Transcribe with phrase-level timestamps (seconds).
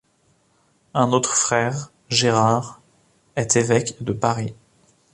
[0.95, 2.81] Un autre frère, Gérard,
[3.35, 4.55] est évêque de Paris.